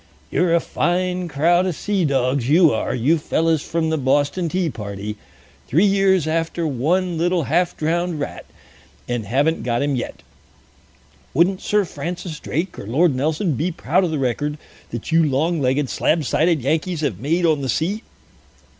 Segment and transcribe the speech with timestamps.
[0.31, 4.67] "You're a fine crowd of sea dogs, you are, you fellows from the Boston Tea
[4.67, 5.15] Party.
[5.67, 8.47] Three years after one little half drowned rat,
[9.07, 10.23] and haven't got him yet.
[11.35, 14.57] Wouldn't Sir Francis Drake or Lord Nelson be proud of the record
[14.89, 18.01] that you long legged, slab sided Yankees have made on the sea!"